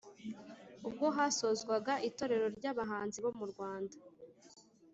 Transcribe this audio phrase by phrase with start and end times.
[0.87, 3.95] ubwo hasozwaga itorero ry’abahanzi bo mu rwanda,